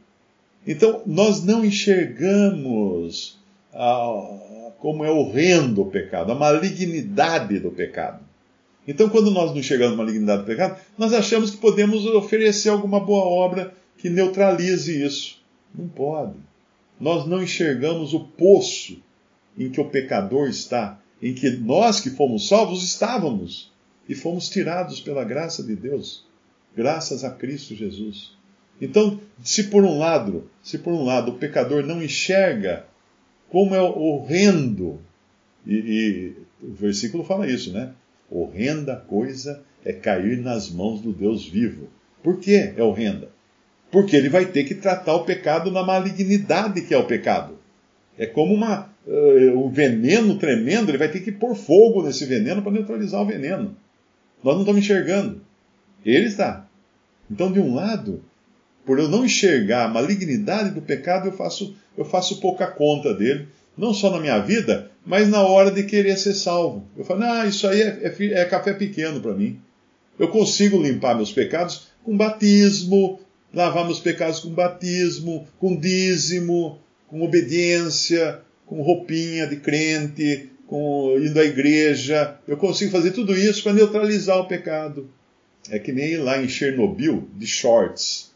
Então, 0.66 1.02
nós 1.04 1.44
não 1.44 1.62
enxergamos 1.62 3.38
ah, 3.74 4.72
como 4.78 5.04
é 5.04 5.10
horrendo 5.10 5.82
o 5.82 5.90
pecado, 5.90 6.32
a 6.32 6.34
malignidade 6.34 7.58
do 7.58 7.70
pecado. 7.70 8.24
Então, 8.88 9.10
quando 9.10 9.30
nós 9.30 9.50
não 9.50 9.58
enxergamos 9.58 9.92
a 9.92 9.98
malignidade 9.98 10.42
do 10.42 10.46
pecado, 10.46 10.80
nós 10.96 11.12
achamos 11.12 11.50
que 11.50 11.58
podemos 11.58 12.06
oferecer 12.06 12.70
alguma 12.70 13.00
boa 13.00 13.24
obra 13.24 13.74
que 13.98 14.08
neutralize 14.08 15.04
isso. 15.04 15.42
Não 15.74 15.88
pode 15.88 16.34
nós 17.00 17.26
não 17.26 17.42
enxergamos 17.42 18.14
o 18.14 18.20
poço 18.20 19.02
em 19.56 19.70
que 19.70 19.80
o 19.80 19.88
pecador 19.88 20.48
está, 20.48 21.00
em 21.22 21.34
que 21.34 21.50
nós 21.50 22.00
que 22.00 22.10
fomos 22.10 22.48
salvos 22.48 22.82
estávamos 22.82 23.72
e 24.08 24.14
fomos 24.14 24.48
tirados 24.48 25.00
pela 25.00 25.24
graça 25.24 25.62
de 25.62 25.74
Deus, 25.74 26.26
graças 26.76 27.24
a 27.24 27.30
Cristo 27.30 27.74
Jesus. 27.74 28.32
Então, 28.80 29.20
se 29.42 29.64
por 29.64 29.84
um 29.84 29.98
lado, 29.98 30.50
se 30.62 30.78
por 30.78 30.92
um 30.92 31.04
lado 31.04 31.32
o 31.32 31.38
pecador 31.38 31.84
não 31.84 32.02
enxerga 32.02 32.86
como 33.48 33.74
é 33.74 33.80
horrendo, 33.80 35.00
e, 35.66 35.74
e 35.74 36.66
o 36.66 36.72
versículo 36.72 37.24
fala 37.24 37.48
isso, 37.48 37.72
né? 37.72 37.94
Horrenda 38.30 38.96
coisa 38.96 39.62
é 39.84 39.92
cair 39.92 40.38
nas 40.38 40.70
mãos 40.70 41.00
do 41.00 41.12
Deus 41.12 41.46
vivo. 41.46 41.88
Por 42.22 42.40
que 42.40 42.54
é 42.54 42.82
horrenda? 42.82 43.33
Porque 43.94 44.16
ele 44.16 44.28
vai 44.28 44.46
ter 44.46 44.64
que 44.64 44.74
tratar 44.74 45.14
o 45.14 45.24
pecado 45.24 45.70
na 45.70 45.84
malignidade 45.84 46.80
que 46.80 46.92
é 46.92 46.98
o 46.98 47.06
pecado. 47.06 47.56
É 48.18 48.26
como 48.26 48.52
uma, 48.52 48.90
uh, 49.06 49.56
um 49.56 49.68
veneno 49.70 50.36
tremendo, 50.36 50.90
ele 50.90 50.98
vai 50.98 51.06
ter 51.06 51.20
que 51.20 51.30
pôr 51.30 51.54
fogo 51.54 52.02
nesse 52.02 52.24
veneno 52.24 52.60
para 52.60 52.72
neutralizar 52.72 53.22
o 53.22 53.26
veneno. 53.26 53.76
Nós 54.42 54.54
não 54.54 54.62
estamos 54.62 54.82
enxergando. 54.82 55.40
Ele 56.04 56.26
está. 56.26 56.66
Então, 57.30 57.52
de 57.52 57.60
um 57.60 57.72
lado, 57.72 58.20
por 58.84 58.98
eu 58.98 59.08
não 59.08 59.24
enxergar 59.24 59.84
a 59.84 59.88
malignidade 59.88 60.70
do 60.70 60.82
pecado, 60.82 61.28
eu 61.28 61.32
faço, 61.32 61.76
eu 61.96 62.04
faço 62.04 62.40
pouca 62.40 62.66
conta 62.66 63.14
dele, 63.14 63.46
não 63.78 63.94
só 63.94 64.10
na 64.10 64.18
minha 64.18 64.40
vida, 64.40 64.90
mas 65.06 65.28
na 65.28 65.42
hora 65.42 65.70
de 65.70 65.84
querer 65.84 66.16
ser 66.16 66.34
salvo. 66.34 66.82
Eu 66.96 67.04
falo, 67.04 67.22
ah, 67.22 67.46
isso 67.46 67.64
aí 67.68 67.80
é, 67.80 68.00
é, 68.02 68.40
é 68.40 68.44
café 68.44 68.72
pequeno 68.72 69.20
para 69.20 69.34
mim. 69.34 69.60
Eu 70.18 70.26
consigo 70.26 70.82
limpar 70.82 71.14
meus 71.14 71.30
pecados 71.30 71.94
com 72.02 72.16
batismo, 72.16 73.20
lavar 73.54 73.84
meus 73.84 74.00
pecados 74.00 74.40
com 74.40 74.50
batismo, 74.50 75.46
com 75.58 75.76
dízimo, 75.76 76.78
com 77.06 77.22
obediência, 77.22 78.40
com 78.66 78.82
roupinha 78.82 79.46
de 79.46 79.56
crente, 79.56 80.50
com 80.66 81.16
indo 81.18 81.38
à 81.38 81.44
igreja. 81.44 82.36
Eu 82.46 82.56
consigo 82.56 82.90
fazer 82.90 83.12
tudo 83.12 83.34
isso 83.36 83.62
para 83.62 83.72
neutralizar 83.72 84.38
o 84.38 84.48
pecado. 84.48 85.08
É 85.70 85.78
que 85.78 85.92
nem 85.92 86.16
lá 86.16 86.42
em 86.42 86.48
Chernobyl 86.48 87.28
de 87.36 87.46
shorts. 87.46 88.32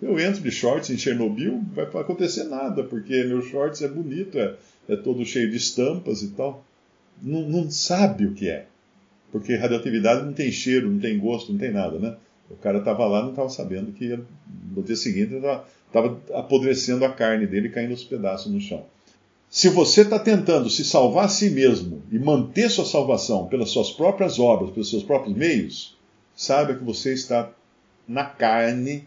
Eu 0.00 0.18
entro 0.18 0.40
de 0.40 0.50
shorts 0.50 0.90
em 0.90 0.98
Chernobyl, 0.98 1.52
não 1.52 1.86
vai 1.86 2.02
acontecer 2.02 2.44
nada, 2.44 2.82
porque 2.82 3.22
meu 3.24 3.42
shorts 3.42 3.82
é 3.82 3.88
bonito, 3.88 4.38
é, 4.38 4.56
é 4.88 4.96
todo 4.96 5.24
cheio 5.24 5.50
de 5.50 5.56
estampas 5.56 6.22
e 6.22 6.28
tal. 6.28 6.64
não, 7.22 7.48
não 7.48 7.70
sabe 7.70 8.26
o 8.26 8.32
que 8.32 8.48
é. 8.48 8.66
Porque 9.30 9.54
radioatividade 9.54 10.24
não 10.24 10.32
tem 10.32 10.50
cheiro, 10.50 10.90
não 10.90 10.98
tem 10.98 11.18
gosto, 11.18 11.52
não 11.52 11.58
tem 11.58 11.72
nada, 11.72 11.98
né? 11.98 12.16
O 12.50 12.56
cara 12.56 12.78
estava 12.78 13.06
lá 13.06 13.22
não 13.22 13.30
estava 13.30 13.48
sabendo 13.48 13.92
que 13.92 14.18
no 14.74 14.82
dia 14.82 14.96
seguinte 14.96 15.34
estava 15.34 16.20
apodrecendo 16.34 17.04
a 17.04 17.12
carne 17.12 17.46
dele 17.46 17.68
caindo 17.68 17.94
os 17.94 18.04
pedaços 18.04 18.52
no 18.52 18.60
chão. 18.60 18.84
Se 19.48 19.68
você 19.68 20.00
está 20.00 20.18
tentando 20.18 20.70
se 20.70 20.82
salvar 20.84 21.26
a 21.26 21.28
si 21.28 21.50
mesmo 21.50 22.02
e 22.10 22.18
manter 22.18 22.70
sua 22.70 22.86
salvação 22.86 23.48
pelas 23.48 23.68
suas 23.68 23.90
próprias 23.90 24.38
obras, 24.38 24.70
pelos 24.70 24.88
seus 24.88 25.02
próprios 25.02 25.36
meios, 25.36 25.96
saiba 26.34 26.74
que 26.74 26.82
você 26.82 27.12
está 27.12 27.52
na 28.08 28.24
carne, 28.24 29.04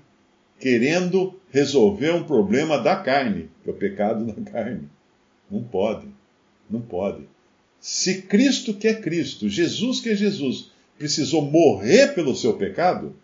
querendo 0.59 1.33
resolver 1.51 2.11
um 2.11 2.23
problema 2.23 2.77
da 2.77 2.95
carne, 2.95 3.49
que 3.63 3.69
é 3.69 3.73
o 3.73 3.75
pecado 3.75 4.25
da 4.25 4.51
carne. 4.51 4.87
Não 5.49 5.63
pode. 5.63 6.07
Não 6.69 6.79
pode. 6.79 7.23
Se 7.79 8.21
Cristo 8.21 8.73
que 8.73 8.87
é 8.87 8.93
Cristo, 8.93 9.49
Jesus 9.49 9.99
que 9.99 10.09
é 10.09 10.15
Jesus, 10.15 10.71
precisou 10.97 11.41
morrer 11.41 12.13
pelo 12.13 12.35
seu 12.35 12.53
pecado, 12.53 13.15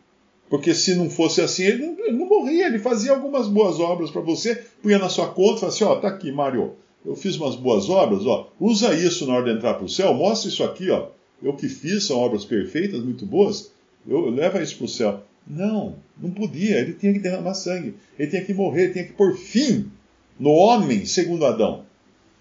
porque 0.51 0.75
se 0.75 0.95
não 0.95 1.09
fosse 1.09 1.39
assim, 1.39 1.63
ele 1.63 1.85
não, 1.85 2.05
ele 2.05 2.17
não 2.17 2.27
morria, 2.27 2.67
ele 2.67 2.77
fazia 2.77 3.13
algumas 3.13 3.47
boas 3.47 3.79
obras 3.79 4.11
para 4.11 4.19
você, 4.19 4.53
punha 4.83 4.99
na 4.99 5.07
sua 5.07 5.29
conta 5.29 5.55
e 5.55 5.59
falava 5.61 5.67
assim: 5.67 5.83
ó, 5.85 5.95
tá 5.95 6.09
aqui, 6.09 6.29
Mário, 6.29 6.73
eu 7.05 7.15
fiz 7.15 7.37
umas 7.37 7.55
boas 7.55 7.89
obras, 7.89 8.25
ó, 8.25 8.51
usa 8.59 8.93
isso 8.93 9.25
na 9.25 9.33
hora 9.33 9.45
de 9.45 9.57
entrar 9.57 9.75
para 9.75 9.85
o 9.85 9.89
céu, 9.89 10.13
mostra 10.13 10.49
isso 10.49 10.61
aqui, 10.61 10.89
ó, 10.89 11.07
eu 11.41 11.53
que 11.53 11.69
fiz, 11.69 12.03
são 12.03 12.17
obras 12.17 12.43
perfeitas, 12.43 13.01
muito 13.01 13.25
boas, 13.25 13.71
eu, 14.05 14.25
eu 14.25 14.29
leva 14.29 14.61
isso 14.61 14.75
para 14.75 14.85
o 14.85 14.89
céu. 14.89 15.23
Não, 15.47 15.95
não 16.21 16.29
podia, 16.29 16.79
ele 16.79 16.93
tinha 16.95 17.13
que 17.13 17.19
derramar 17.19 17.53
sangue, 17.53 17.95
ele 18.19 18.29
tinha 18.29 18.43
que 18.43 18.53
morrer, 18.53 18.83
ele 18.83 18.93
tinha 18.93 19.05
que 19.05 19.13
pôr 19.13 19.33
fim 19.37 19.89
no 20.37 20.49
homem 20.49 21.05
segundo 21.05 21.45
Adão. 21.45 21.85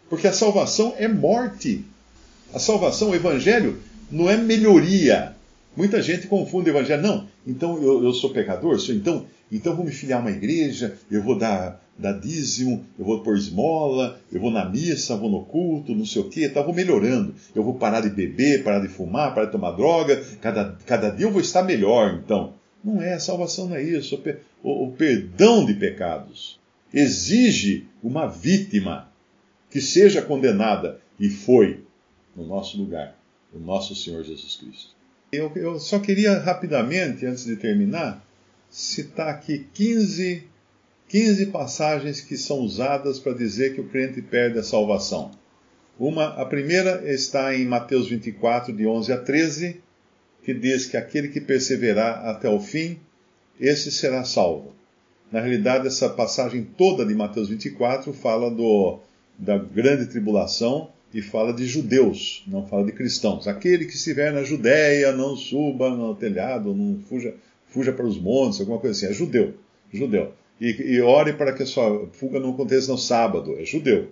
Porque 0.08 0.26
a 0.26 0.32
salvação 0.32 0.94
é 0.98 1.06
morte. 1.06 1.84
A 2.52 2.58
salvação, 2.58 3.10
o 3.10 3.14
evangelho, 3.14 3.78
não 4.10 4.28
é 4.28 4.36
melhoria. 4.36 5.36
Muita 5.76 6.02
gente 6.02 6.26
confunde 6.26 6.68
o 6.68 6.72
evangelho. 6.72 7.02
Não, 7.02 7.28
então 7.46 7.80
eu, 7.82 8.02
eu 8.02 8.12
sou 8.12 8.30
pecador, 8.30 8.78
sou, 8.80 8.94
então, 8.94 9.26
então 9.50 9.76
vou 9.76 9.84
me 9.84 9.92
filiar 9.92 10.18
a 10.18 10.22
uma 10.22 10.30
igreja, 10.30 10.98
eu 11.10 11.22
vou 11.22 11.38
dar, 11.38 11.80
dar 11.96 12.12
dízimo, 12.12 12.84
eu 12.98 13.04
vou 13.04 13.22
pôr 13.22 13.36
esmola, 13.36 14.20
eu 14.32 14.40
vou 14.40 14.50
na 14.50 14.68
missa, 14.68 15.16
vou 15.16 15.30
no 15.30 15.44
culto, 15.44 15.94
não 15.94 16.04
sei 16.04 16.22
o 16.22 16.28
quê, 16.28 16.48
tá, 16.48 16.62
vou 16.62 16.74
melhorando. 16.74 17.34
Eu 17.54 17.62
vou 17.62 17.74
parar 17.74 18.00
de 18.00 18.10
beber, 18.10 18.64
parar 18.64 18.80
de 18.80 18.88
fumar, 18.88 19.32
parar 19.34 19.46
de 19.46 19.52
tomar 19.52 19.72
droga. 19.72 20.24
Cada, 20.40 20.76
cada 20.84 21.10
dia 21.10 21.26
eu 21.26 21.32
vou 21.32 21.40
estar 21.40 21.62
melhor, 21.62 22.20
então. 22.22 22.54
Não 22.82 23.00
é, 23.00 23.18
salvação 23.18 23.68
não 23.68 23.76
é 23.76 23.82
isso. 23.82 24.20
O, 24.62 24.86
o 24.86 24.92
perdão 24.92 25.64
de 25.64 25.74
pecados 25.74 26.58
exige 26.92 27.86
uma 28.02 28.26
vítima 28.26 29.08
que 29.70 29.80
seja 29.80 30.20
condenada, 30.20 31.00
e 31.18 31.28
foi 31.28 31.84
no 32.34 32.46
nosso 32.46 32.76
lugar, 32.76 33.16
o 33.54 33.58
nosso 33.58 33.94
Senhor 33.94 34.24
Jesus 34.24 34.56
Cristo. 34.56 34.99
Eu, 35.32 35.52
eu 35.54 35.78
só 35.78 35.98
queria 36.00 36.38
rapidamente, 36.38 37.24
antes 37.24 37.44
de 37.44 37.54
terminar, 37.56 38.24
citar 38.68 39.28
aqui 39.28 39.66
15, 39.72 40.42
15 41.08 41.46
passagens 41.46 42.20
que 42.20 42.36
são 42.36 42.58
usadas 42.58 43.18
para 43.20 43.32
dizer 43.32 43.74
que 43.74 43.80
o 43.80 43.88
crente 43.88 44.20
perde 44.20 44.58
a 44.58 44.62
salvação. 44.62 45.30
Uma, 45.98 46.28
a 46.40 46.44
primeira 46.44 47.02
está 47.12 47.54
em 47.54 47.64
Mateus 47.64 48.08
24, 48.08 48.72
de 48.74 48.86
11 48.86 49.12
a 49.12 49.18
13, 49.18 49.80
que 50.42 50.54
diz 50.54 50.86
que 50.86 50.96
aquele 50.96 51.28
que 51.28 51.40
perseverar 51.40 52.26
até 52.26 52.48
o 52.48 52.58
fim, 52.58 52.98
esse 53.60 53.92
será 53.92 54.24
salvo. 54.24 54.74
Na 55.30 55.40
realidade, 55.40 55.86
essa 55.86 56.08
passagem 56.08 56.64
toda 56.76 57.04
de 57.04 57.14
Mateus 57.14 57.48
24 57.48 58.12
fala 58.12 58.50
do, 58.50 58.98
da 59.38 59.58
grande 59.58 60.06
tribulação 60.06 60.90
e 61.12 61.20
fala 61.20 61.52
de 61.52 61.66
judeus, 61.66 62.44
não 62.46 62.66
fala 62.66 62.86
de 62.86 62.92
cristãos. 62.92 63.48
Aquele 63.48 63.84
que 63.84 63.94
estiver 63.94 64.32
na 64.32 64.44
Judéia, 64.44 65.12
não 65.12 65.36
suba 65.36 65.90
no 65.90 66.14
telhado, 66.14 66.74
não 66.74 67.00
fuja, 67.08 67.34
fuja 67.66 67.92
para 67.92 68.06
os 68.06 68.18
montes, 68.18 68.60
alguma 68.60 68.78
coisa 68.78 68.96
assim. 68.96 69.12
É 69.12 69.16
judeu, 69.16 69.54
judeu. 69.92 70.32
E, 70.60 70.94
e 70.94 71.00
ore 71.00 71.32
para 71.32 71.52
que 71.52 71.62
a 71.62 71.66
sua 71.66 72.08
fuga 72.12 72.38
não 72.38 72.50
aconteça 72.50 72.92
no 72.92 72.98
sábado, 72.98 73.56
é 73.58 73.64
judeu. 73.64 74.10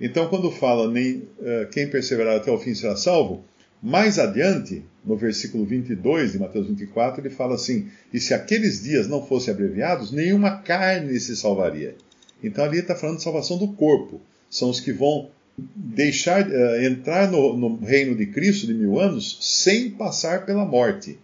Então, 0.00 0.28
quando 0.28 0.50
fala 0.50 0.90
nem 0.90 1.16
uh, 1.16 1.68
quem 1.70 1.88
perseverar 1.88 2.36
até 2.36 2.50
o 2.50 2.58
fim 2.58 2.74
será 2.74 2.96
salvo, 2.96 3.44
mais 3.82 4.18
adiante, 4.18 4.84
no 5.04 5.16
versículo 5.16 5.64
22 5.66 6.32
de 6.32 6.38
Mateus 6.38 6.66
24, 6.68 7.20
ele 7.20 7.30
fala 7.30 7.56
assim: 7.56 7.88
E 8.12 8.20
se 8.20 8.32
aqueles 8.32 8.82
dias 8.82 9.08
não 9.08 9.26
fossem 9.26 9.52
abreviados, 9.52 10.12
nenhuma 10.12 10.58
carne 10.58 11.18
se 11.18 11.36
salvaria. 11.36 11.96
Então 12.42 12.64
ali 12.64 12.78
está 12.78 12.94
falando 12.94 13.16
de 13.16 13.22
salvação 13.22 13.58
do 13.58 13.68
corpo. 13.72 14.20
São 14.48 14.70
os 14.70 14.80
que 14.80 14.92
vão 14.92 15.30
deixar 15.56 16.48
uh, 16.48 16.82
entrar 16.82 17.30
no, 17.30 17.56
no, 17.56 17.76
reino 17.76 18.16
de 18.16 18.26
Cristo 18.26 18.66
de 18.66 18.74
mil 18.74 18.98
anos 18.98 19.38
sem 19.40 19.90
passar 19.90 20.46
pela 20.46 20.64
morte. 20.64 21.18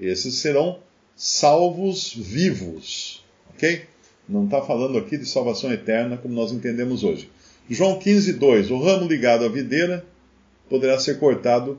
Esses 0.00 0.36
serão 0.36 0.78
salvos 1.14 2.14
vivos, 2.14 3.24
ok? 3.50 3.84
Não 4.28 4.46
está 4.46 4.62
falando 4.62 4.98
aqui 4.98 5.18
de 5.18 5.26
salvação 5.26 5.72
eterna 5.72 6.16
como 6.16 6.34
nós 6.34 6.50
entendemos 6.50 7.04
hoje. 7.04 7.30
João 7.68 7.98
15, 7.98 8.32
2. 8.34 8.70
O 8.70 8.78
ramo 8.78 9.06
ligado 9.06 9.44
à 9.44 9.48
videira 9.48 10.04
poderá 10.68 10.98
ser 10.98 11.18
cortado 11.18 11.78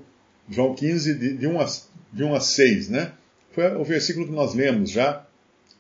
João 0.50 0.76
15, 0.76 1.16
de, 1.16 1.38
de, 1.38 1.48
1 1.48 1.60
a, 1.60 1.66
de 2.14 2.24
1 2.24 2.36
a 2.36 2.40
6, 2.40 2.90
né? 2.90 3.12
Foi 3.52 3.76
o 3.76 3.84
versículo 3.84 4.28
que 4.28 4.32
nós 4.32 4.54
lemos 4.54 4.92
já. 4.92 5.26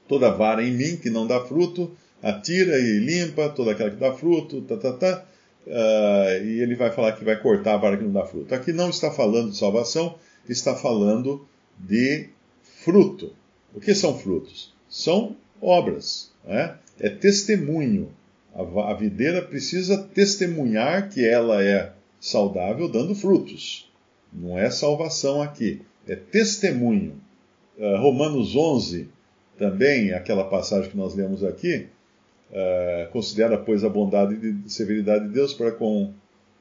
Toda 0.07 0.31
vara 0.31 0.63
em 0.63 0.71
mim 0.71 0.97
que 0.97 1.09
não 1.09 1.25
dá 1.25 1.43
fruto, 1.45 1.91
atira 2.21 2.79
e 2.79 2.99
limpa, 2.99 3.49
toda 3.49 3.71
aquela 3.71 3.89
que 3.89 3.97
dá 3.97 4.13
fruto, 4.13 4.61
tá, 4.61 4.77
tá, 4.77 4.93
tá. 4.93 5.25
Uh, 5.65 6.45
e 6.45 6.61
ele 6.61 6.75
vai 6.75 6.91
falar 6.91 7.13
que 7.13 7.25
vai 7.25 7.39
cortar 7.41 7.73
a 7.73 7.77
vara 7.77 7.97
que 7.97 8.03
não 8.03 8.11
dá 8.11 8.25
fruto. 8.25 8.53
Aqui 8.53 8.71
não 8.71 8.89
está 8.89 9.09
falando 9.09 9.49
de 9.49 9.57
salvação, 9.57 10.15
está 10.47 10.75
falando 10.75 11.45
de 11.77 12.29
fruto. 12.61 13.33
O 13.73 13.79
que 13.79 13.95
são 13.95 14.17
frutos? 14.17 14.73
São 14.87 15.35
obras, 15.61 16.31
né? 16.45 16.75
é 16.99 17.09
testemunho. 17.09 18.09
A, 18.53 18.93
videira 18.93 19.41
precisa 19.41 19.97
testemunhar 19.97 21.09
que 21.09 21.27
ela 21.27 21.61
é 21.61 21.91
saudável 22.21 22.87
dando 22.87 23.13
frutos. 23.13 23.91
Não 24.31 24.57
é 24.57 24.69
salvação 24.69 25.41
aqui, 25.41 25.81
é 26.07 26.15
testemunho. 26.15 27.19
Uh, 27.77 27.97
Romanos 27.97 28.55
11, 28.55 29.09
também, 29.57 30.13
aquela 30.13 30.45
passagem 30.45 30.89
que 30.89 30.97
nós 30.97 31.15
lemos 31.15 31.43
aqui, 31.43 31.87
uh, 32.51 33.11
considera, 33.11 33.57
pois, 33.57 33.83
a 33.83 33.89
bondade 33.89 34.35
e 34.65 34.69
severidade 34.69 35.27
de 35.27 35.33
Deus 35.33 35.53
para 35.53 35.71
com 35.71 36.13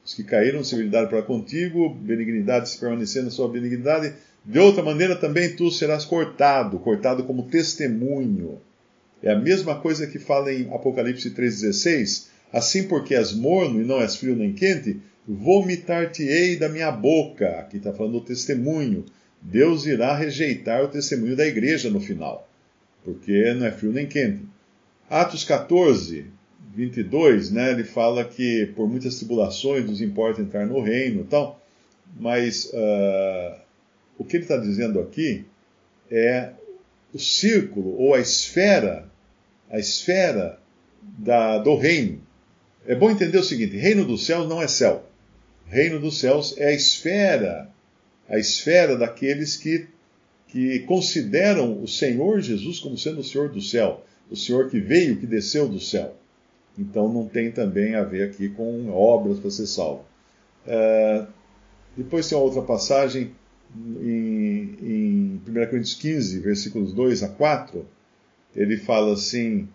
os 0.03 0.13
que 0.13 0.23
caíram, 0.23 0.63
severidade 0.63 1.09
para 1.09 1.23
contigo, 1.23 1.89
benignidade 1.89 2.69
se 2.69 2.79
permanecer 2.79 3.23
na 3.23 3.31
sua 3.31 3.49
benignidade. 3.49 4.13
De 4.43 4.59
outra 4.59 4.83
maneira 4.83 5.15
também 5.15 5.55
tu 5.55 5.71
serás 5.71 6.05
cortado, 6.05 6.77
cortado 6.77 7.23
como 7.23 7.47
testemunho. 7.47 8.59
É 9.23 9.31
a 9.31 9.39
mesma 9.39 9.79
coisa 9.79 10.05
que 10.05 10.19
fala 10.19 10.53
em 10.53 10.71
Apocalipse 10.71 11.31
3,16. 11.31 12.27
Assim 12.53 12.87
porque 12.87 13.15
és 13.15 13.33
morno 13.33 13.81
e 13.81 13.83
não 13.83 13.99
és 13.99 14.15
frio 14.15 14.35
nem 14.35 14.53
quente, 14.53 14.99
vomitar-te-ei 15.27 16.55
da 16.55 16.69
minha 16.69 16.91
boca. 16.91 17.59
Aqui 17.59 17.77
está 17.77 17.91
falando 17.91 18.19
do 18.19 18.21
testemunho. 18.21 19.03
Deus 19.41 19.85
irá 19.85 20.15
rejeitar 20.15 20.83
o 20.83 20.87
testemunho 20.87 21.35
da 21.35 21.45
igreja 21.45 21.89
no 21.89 21.99
final, 21.99 22.47
porque 23.03 23.53
não 23.53 23.65
é 23.65 23.71
frio 23.71 23.91
nem 23.91 24.07
quente. 24.07 24.41
Atos 25.09 25.43
14, 25.43 26.25
22, 26.73 27.51
né, 27.51 27.71
ele 27.71 27.83
fala 27.83 28.25
que 28.25 28.67
por 28.75 28.87
muitas 28.89 29.17
tribulações 29.17 29.85
nos 29.85 30.01
importa 30.01 30.41
entrar 30.41 30.65
no 30.65 30.81
reino 30.81 31.21
e 31.21 31.25
tal, 31.25 31.61
mas 32.19 32.65
uh, 32.65 33.59
o 34.17 34.25
que 34.25 34.37
ele 34.37 34.43
está 34.43 34.57
dizendo 34.57 34.99
aqui 34.99 35.45
é 36.09 36.51
o 37.13 37.19
círculo 37.19 37.95
ou 37.97 38.13
a 38.13 38.19
esfera, 38.19 39.09
a 39.69 39.79
esfera 39.79 40.59
da, 41.01 41.59
do 41.59 41.75
reino. 41.75 42.21
É 42.85 42.93
bom 42.95 43.09
entender 43.09 43.37
o 43.37 43.43
seguinte: 43.43 43.77
reino 43.77 44.05
dos 44.05 44.25
céus 44.25 44.47
não 44.47 44.61
é 44.61 44.67
céu 44.67 45.05
reino 45.67 45.99
dos 45.99 46.19
céus 46.19 46.55
é 46.57 46.67
a 46.67 46.73
esfera, 46.73 47.69
a 48.29 48.37
esfera 48.37 48.97
daqueles 48.97 49.57
que, 49.57 49.87
que 50.47 50.79
consideram 50.79 51.81
o 51.81 51.87
Senhor 51.87 52.41
Jesus 52.41 52.79
como 52.79 52.97
sendo 52.97 53.19
o 53.19 53.23
Senhor 53.23 53.49
do 53.49 53.61
céu, 53.61 54.05
o 54.29 54.35
Senhor 54.35 54.69
que 54.69 54.79
veio, 54.79 55.17
que 55.17 55.25
desceu 55.25 55.67
do 55.67 55.79
céu. 55.79 56.15
Então 56.77 57.11
não 57.11 57.27
tem 57.27 57.51
também 57.51 57.95
a 57.95 58.03
ver 58.03 58.29
aqui 58.29 58.49
com 58.49 58.89
obras 58.89 59.39
para 59.39 59.49
ser 59.49 59.67
salvo. 59.67 60.03
É, 60.67 61.25
depois 61.95 62.27
tem 62.27 62.37
uma 62.37 62.43
outra 62.43 62.61
passagem 62.61 63.31
em, 63.75 64.77
em 64.81 65.41
1 65.47 65.53
Coríntios 65.69 65.93
15, 65.95 66.39
versículos 66.39 66.93
2 66.93 67.23
a 67.23 67.29
4. 67.29 67.85
Ele 68.55 68.77
fala 68.77 69.13
assim: 69.13 69.67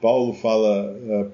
Paulo 0.00 0.32
fala, 0.34 0.92
uh, 0.92 1.30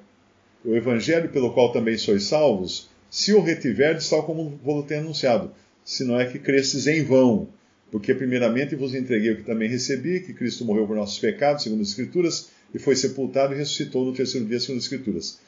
o 0.65 0.75
evangelho 0.75 1.29
pelo 1.29 1.53
qual 1.53 1.73
também 1.73 1.97
sois 1.97 2.25
salvos 2.25 2.89
se 3.11 3.33
o 3.33 3.41
retiverdes, 3.41 4.11
tal 4.11 4.25
como 4.25 4.59
vou 4.63 4.83
ter 4.83 4.97
anunciado, 4.97 5.51
se 5.85 6.05
não 6.05 6.19
é 6.19 6.27
que 6.27 6.39
cresces 6.39 6.87
em 6.87 7.05
vão. 7.05 7.49
Porque 7.91 8.15
primeiramente 8.15 8.75
vos 8.75 8.95
entreguei 8.95 9.33
o 9.33 9.37
que 9.37 9.45
também 9.45 9.69
recebi, 9.69 10.21
que 10.21 10.33
Cristo 10.33 10.65
morreu 10.65 10.87
por 10.87 10.97
nossos 10.97 11.19
pecados, 11.19 11.63
segundo 11.63 11.83
as 11.83 11.89
Escrituras, 11.89 12.51
e 12.75 12.79
foi 12.79 12.97
sepultado 12.97 13.55
e 13.55 13.57
ressuscitou 13.57 14.05
no 14.05 14.13
terceiro 14.13 14.47
dia, 14.47 14.59
segundo 14.59 14.79
as 14.79 14.85
Escrituras. 14.85 15.39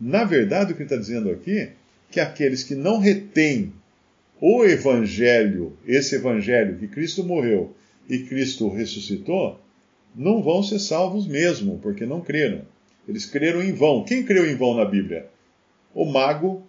Na 0.00 0.24
verdade, 0.24 0.72
o 0.72 0.76
que 0.76 0.82
ele 0.82 0.86
está 0.86 0.96
dizendo 0.96 1.30
aqui, 1.30 1.68
que 2.10 2.20
aqueles 2.20 2.62
que 2.62 2.74
não 2.74 2.98
retêm 2.98 3.72
o 4.40 4.64
evangelho, 4.64 5.76
esse 5.86 6.14
evangelho 6.14 6.78
que 6.78 6.88
Cristo 6.88 7.22
morreu 7.22 7.74
e 8.08 8.20
Cristo 8.20 8.68
ressuscitou, 8.68 9.60
não 10.14 10.42
vão 10.42 10.62
ser 10.62 10.78
salvos 10.78 11.26
mesmo, 11.26 11.78
porque 11.82 12.06
não 12.06 12.20
creram. 12.20 12.62
Eles 13.06 13.26
creram 13.26 13.62
em 13.62 13.72
vão. 13.72 14.04
Quem 14.04 14.24
creu 14.24 14.50
em 14.50 14.56
vão 14.56 14.74
na 14.74 14.84
Bíblia? 14.84 15.26
O 15.94 16.04
mago, 16.04 16.62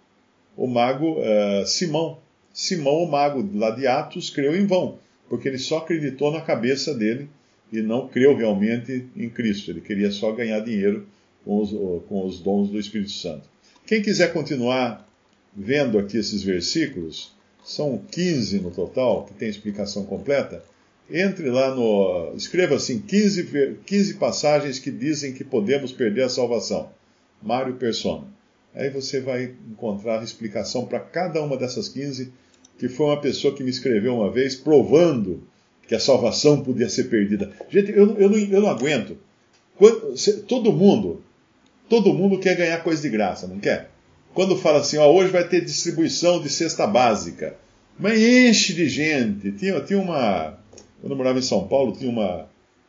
o 0.56 0.66
mago 0.66 1.18
uh, 1.20 1.66
Simão. 1.66 2.18
Simão, 2.52 3.02
o 3.04 3.10
mago 3.10 3.48
lá 3.54 3.70
de 3.70 3.86
Atos, 3.86 4.28
creu 4.28 4.54
em 4.54 4.66
vão, 4.66 4.98
porque 5.32 5.48
ele 5.48 5.56
só 5.56 5.78
acreditou 5.78 6.30
na 6.30 6.42
cabeça 6.42 6.92
dele 6.92 7.26
e 7.72 7.80
não 7.80 8.06
creu 8.06 8.36
realmente 8.36 9.06
em 9.16 9.30
Cristo. 9.30 9.70
Ele 9.70 9.80
queria 9.80 10.10
só 10.10 10.30
ganhar 10.30 10.60
dinheiro 10.60 11.06
com 11.42 11.58
os, 11.58 11.70
com 12.06 12.26
os 12.26 12.38
dons 12.38 12.68
do 12.68 12.78
Espírito 12.78 13.12
Santo. 13.12 13.48
Quem 13.86 14.02
quiser 14.02 14.34
continuar 14.34 15.08
vendo 15.56 15.98
aqui 15.98 16.18
esses 16.18 16.42
versículos, 16.42 17.32
são 17.64 17.96
15 18.10 18.60
no 18.60 18.70
total, 18.70 19.24
que 19.24 19.32
tem 19.32 19.48
explicação 19.48 20.04
completa. 20.04 20.62
Entre 21.10 21.48
lá 21.48 21.74
no. 21.74 22.34
Escreva 22.36 22.74
assim: 22.74 23.00
15, 23.00 23.78
15 23.86 24.14
passagens 24.16 24.78
que 24.78 24.90
dizem 24.90 25.32
que 25.32 25.44
podemos 25.44 25.92
perder 25.92 26.24
a 26.24 26.28
salvação. 26.28 26.90
Mário 27.42 27.76
Persona. 27.76 28.26
Aí 28.74 28.90
você 28.90 29.18
vai 29.18 29.54
encontrar 29.70 30.22
explicação 30.22 30.84
para 30.84 31.00
cada 31.00 31.42
uma 31.42 31.56
dessas 31.56 31.88
15, 31.88 32.30
que 32.78 32.88
foi 32.88 33.06
uma 33.06 33.20
pessoa 33.20 33.54
que 33.54 33.62
me 33.62 33.70
escreveu 33.70 34.16
uma 34.16 34.30
vez 34.30 34.54
provando 34.54 35.42
que 35.86 35.94
a 35.94 36.00
salvação 36.00 36.62
podia 36.62 36.88
ser 36.88 37.04
perdida. 37.04 37.52
Gente, 37.68 37.92
eu, 37.92 38.16
eu, 38.18 38.30
não, 38.30 38.38
eu 38.38 38.60
não 38.60 38.68
aguento. 38.68 39.16
Quando, 39.76 40.14
todo 40.46 40.72
mundo, 40.72 41.22
todo 41.88 42.14
mundo 42.14 42.38
quer 42.38 42.56
ganhar 42.56 42.82
coisa 42.82 43.02
de 43.02 43.08
graça, 43.08 43.46
não 43.46 43.58
quer? 43.58 43.90
Quando 44.34 44.56
fala 44.56 44.78
assim, 44.80 44.96
ó, 44.96 45.12
hoje 45.12 45.30
vai 45.30 45.46
ter 45.46 45.64
distribuição 45.64 46.40
de 46.40 46.48
cesta 46.48 46.86
básica, 46.86 47.56
mas 47.98 48.18
enche 48.18 48.72
de 48.72 48.88
gente. 48.88 49.52
Tinha, 49.52 49.80
tinha 49.80 49.98
uma. 49.98 50.58
Quando 51.00 51.12
eu 51.12 51.16
morava 51.16 51.38
em 51.38 51.42
São 51.42 51.66
Paulo, 51.68 51.92
tinha 51.92 52.10
uma. 52.10 52.48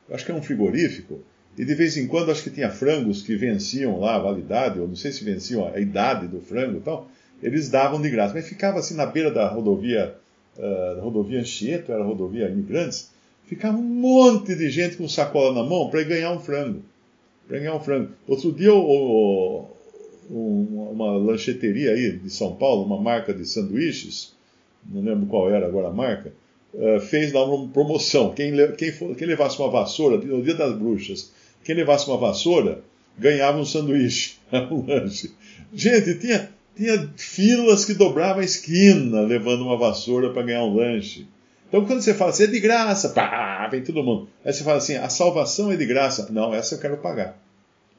Acho 0.09 0.25
que 0.25 0.31
era 0.31 0.39
um 0.39 0.43
frigorífico, 0.43 1.21
e 1.57 1.63
de 1.65 1.75
vez 1.75 1.97
em 1.97 2.07
quando 2.07 2.31
acho 2.31 2.43
que 2.43 2.49
tinha 2.49 2.69
frangos 2.69 3.21
que 3.21 3.35
venciam 3.35 3.99
lá 3.99 4.15
a 4.15 4.19
validade, 4.19 4.79
ou 4.79 4.87
não 4.87 4.95
sei 4.95 5.11
se 5.11 5.23
venciam 5.23 5.67
a 5.67 5.79
idade 5.79 6.27
do 6.27 6.41
frango 6.41 6.77
e 6.77 6.81
tal, 6.81 7.09
eles 7.43 7.69
davam 7.69 8.01
de 8.01 8.09
graça. 8.09 8.33
Mas 8.33 8.47
ficava 8.47 8.79
assim 8.79 8.95
na 8.95 9.05
beira 9.05 9.29
da 9.29 9.47
rodovia, 9.47 10.15
uh, 10.57 11.01
rodovia 11.01 11.39
Anchieta, 11.39 11.93
era 11.93 12.03
rodovia 12.03 12.49
Imigrantes, 12.49 13.11
ficava 13.45 13.77
um 13.77 13.83
monte 13.83 14.55
de 14.55 14.69
gente 14.69 14.97
com 14.97 15.07
sacola 15.07 15.53
na 15.53 15.67
mão 15.67 15.89
para 15.89 16.01
ganhar 16.03 16.31
um 16.31 16.39
frango. 16.39 16.81
Para 17.47 17.59
ganhar 17.59 17.75
um 17.75 17.79
frango. 17.79 18.09
Outro 18.27 18.51
dia, 18.51 18.73
o, 18.73 19.67
o, 20.29 20.89
uma 20.91 21.17
lancheteria 21.17 21.91
aí 21.91 22.17
de 22.17 22.29
São 22.29 22.55
Paulo, 22.55 22.85
uma 22.85 22.99
marca 22.99 23.33
de 23.33 23.45
sanduíches, 23.45 24.33
não 24.89 25.01
lembro 25.01 25.25
qual 25.27 25.49
era 25.51 25.67
agora 25.67 25.89
a 25.89 25.93
marca, 25.93 26.31
uh, 26.73 26.99
fez 27.01 27.33
lá 27.33 27.43
uma 27.45 27.67
promoção. 27.67 28.33
Quem, 28.33 28.53
quem, 28.77 28.91
for, 28.91 29.15
quem 29.15 29.27
levasse 29.27 29.59
uma 29.59 29.69
vassoura, 29.69 30.17
no 30.17 30.41
dia 30.41 30.55
das 30.55 30.73
bruxas, 30.77 31.31
quem 31.63 31.75
levasse 31.75 32.07
uma 32.07 32.17
vassoura 32.17 32.81
ganhava 33.17 33.59
um 33.59 33.65
sanduíche, 33.65 34.37
um 34.71 34.85
lanche. 34.85 35.31
Gente, 35.73 36.19
tinha, 36.19 36.49
tinha 36.75 37.11
filas 37.15 37.85
que 37.85 37.93
dobravam 37.93 38.41
a 38.41 38.45
esquina 38.45 39.21
levando 39.21 39.61
uma 39.61 39.77
vassoura 39.77 40.31
para 40.31 40.43
ganhar 40.43 40.63
um 40.63 40.75
lanche. 40.75 41.27
Então, 41.67 41.85
quando 41.85 42.01
você 42.01 42.13
fala 42.13 42.31
assim, 42.31 42.43
é 42.43 42.47
de 42.47 42.59
graça, 42.59 43.09
pá, 43.09 43.67
vem 43.69 43.83
todo 43.83 44.03
mundo. 44.03 44.29
Aí 44.45 44.53
você 44.53 44.63
fala 44.63 44.77
assim, 44.77 44.95
a 44.95 45.09
salvação 45.09 45.71
é 45.71 45.75
de 45.75 45.85
graça. 45.85 46.27
Não, 46.31 46.53
essa 46.53 46.75
eu 46.75 46.79
quero 46.79 46.97
pagar. 46.97 47.37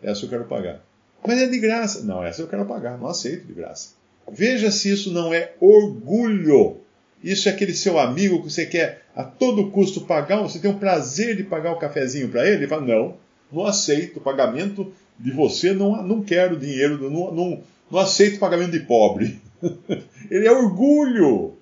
Essa 0.02 0.24
eu 0.24 0.28
quero 0.28 0.44
pagar. 0.44 0.80
Mas 1.26 1.40
é 1.40 1.48
de 1.48 1.58
graça. 1.58 2.04
Não, 2.04 2.22
essa 2.22 2.42
eu 2.42 2.46
quero 2.46 2.64
pagar. 2.66 2.98
Não 2.98 3.08
aceito 3.08 3.46
de 3.46 3.52
graça. 3.52 3.94
Veja 4.30 4.70
se 4.70 4.92
isso 4.92 5.12
não 5.12 5.34
é 5.34 5.52
orgulho. 5.60 6.78
Isso 7.22 7.48
é 7.48 7.52
aquele 7.52 7.74
seu 7.74 7.98
amigo 7.98 8.42
que 8.42 8.52
você 8.52 8.66
quer 8.66 9.02
a 9.16 9.24
todo 9.24 9.70
custo 9.70 10.02
pagar, 10.02 10.42
você 10.42 10.58
tem 10.58 10.70
o 10.70 10.78
prazer 10.78 11.36
de 11.36 11.42
pagar 11.44 11.72
o 11.72 11.78
cafezinho 11.78 12.28
para 12.28 12.46
ele. 12.46 12.56
Ele 12.56 12.66
fala, 12.66 12.82
não, 12.82 13.16
não 13.50 13.64
aceito 13.64 14.20
pagamento 14.20 14.92
de 15.18 15.30
você, 15.30 15.72
não, 15.72 16.02
não 16.02 16.22
quero 16.22 16.58
dinheiro, 16.58 17.10
não, 17.10 17.32
não, 17.32 17.62
não 17.90 17.98
aceito 17.98 18.38
pagamento 18.38 18.72
de 18.72 18.80
pobre. 18.80 19.40
Ele 20.30 20.46
é 20.46 20.52
orgulho. 20.52 21.54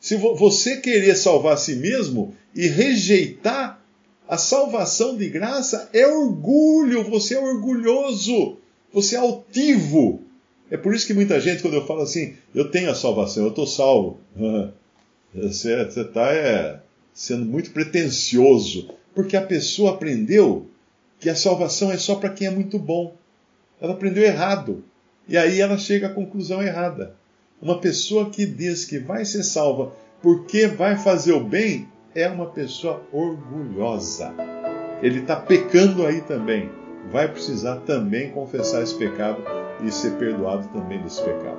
Se 0.00 0.16
você 0.16 0.78
querer 0.78 1.14
salvar 1.14 1.54
a 1.54 1.58
si 1.58 1.76
mesmo 1.76 2.34
e 2.54 2.66
rejeitar 2.66 3.80
a 4.26 4.38
salvação 4.38 5.16
de 5.16 5.28
graça, 5.28 5.90
é 5.92 6.06
orgulho. 6.06 7.04
Você 7.04 7.34
é 7.34 7.40
orgulhoso. 7.40 8.56
Você 8.92 9.16
é 9.16 9.18
altivo. 9.18 10.22
É 10.70 10.76
por 10.76 10.94
isso 10.94 11.06
que 11.06 11.12
muita 11.12 11.40
gente, 11.40 11.62
quando 11.62 11.74
eu 11.74 11.86
falo 11.86 12.02
assim, 12.02 12.36
eu 12.54 12.70
tenho 12.70 12.90
a 12.90 12.94
salvação, 12.94 13.42
eu 13.42 13.50
estou 13.50 13.66
salvo. 13.66 14.18
Você 15.34 15.80
está 15.82 16.32
é, 16.32 16.80
sendo 17.12 17.44
muito 17.44 17.70
pretensioso. 17.70 18.88
Porque 19.14 19.36
a 19.36 19.42
pessoa 19.42 19.92
aprendeu 19.92 20.66
que 21.18 21.28
a 21.28 21.36
salvação 21.36 21.90
é 21.92 21.98
só 21.98 22.14
para 22.14 22.30
quem 22.30 22.46
é 22.46 22.50
muito 22.50 22.78
bom. 22.78 23.14
Ela 23.80 23.92
aprendeu 23.92 24.22
errado. 24.22 24.84
E 25.28 25.36
aí 25.36 25.60
ela 25.60 25.78
chega 25.78 26.08
à 26.08 26.12
conclusão 26.12 26.62
errada. 26.62 27.14
Uma 27.60 27.78
pessoa 27.78 28.30
que 28.30 28.46
diz 28.46 28.84
que 28.84 28.98
vai 28.98 29.24
ser 29.24 29.42
salva 29.42 29.92
porque 30.22 30.66
vai 30.66 30.96
fazer 30.96 31.32
o 31.32 31.44
bem 31.44 31.88
é 32.14 32.28
uma 32.28 32.46
pessoa 32.46 33.02
orgulhosa. 33.12 34.34
Ele 35.02 35.20
está 35.20 35.36
pecando 35.36 36.06
aí 36.06 36.20
também. 36.22 36.70
Vai 37.10 37.28
precisar 37.28 37.76
também 37.80 38.30
confessar 38.30 38.82
esse 38.82 38.94
pecado 38.94 39.42
e 39.84 39.90
ser 39.90 40.12
perdoado 40.12 40.68
também 40.68 41.02
desse 41.02 41.22
pecado. 41.22 41.58